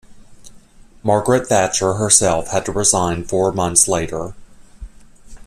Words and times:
Margaret 1.03 1.45
Thatcher 1.45 1.93
herself 1.93 2.47
had 2.47 2.65
to 2.65 2.71
resign 2.71 3.23
four 3.23 3.51
months 3.51 3.87
later. 3.87 4.33